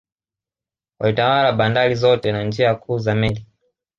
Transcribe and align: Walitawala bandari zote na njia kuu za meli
Walitawala 0.99 1.51
bandari 1.53 1.95
zote 1.95 2.31
na 2.31 2.43
njia 2.43 2.75
kuu 2.75 2.97
za 2.99 3.15
meli 3.15 3.45